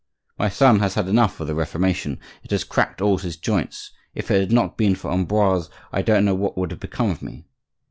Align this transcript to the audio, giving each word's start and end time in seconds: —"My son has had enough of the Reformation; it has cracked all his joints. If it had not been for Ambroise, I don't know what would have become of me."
—"My 0.39 0.49
son 0.49 0.79
has 0.79 0.95
had 0.95 1.07
enough 1.07 1.39
of 1.39 1.45
the 1.45 1.53
Reformation; 1.53 2.19
it 2.41 2.49
has 2.49 2.63
cracked 2.63 3.01
all 3.03 3.19
his 3.19 3.37
joints. 3.37 3.91
If 4.15 4.31
it 4.31 4.39
had 4.39 4.51
not 4.51 4.75
been 4.75 4.95
for 4.95 5.11
Ambroise, 5.11 5.69
I 5.93 6.01
don't 6.01 6.25
know 6.25 6.33
what 6.33 6.57
would 6.57 6.71
have 6.71 6.79
become 6.79 7.11
of 7.11 7.21
me." 7.21 7.45